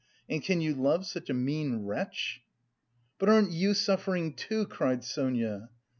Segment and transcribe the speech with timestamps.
[0.27, 2.41] And can you love such a mean wretch?"
[3.19, 5.69] "But aren't you suffering, too?" cried Sonia.